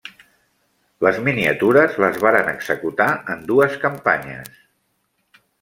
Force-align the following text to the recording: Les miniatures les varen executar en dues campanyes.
Les 1.07 1.19
miniatures 1.27 1.99
les 2.05 2.17
varen 2.25 2.51
executar 2.55 3.11
en 3.35 3.47
dues 3.53 3.79
campanyes. 3.87 4.61